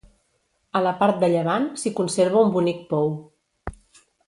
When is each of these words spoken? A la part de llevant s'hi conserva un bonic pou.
A 0.79 0.79
la 0.85 0.93
part 1.01 1.19
de 1.23 1.29
llevant 1.35 1.67
s'hi 1.83 1.93
conserva 2.01 2.41
un 2.47 2.51
bonic 2.57 2.81
pou. 2.95 3.15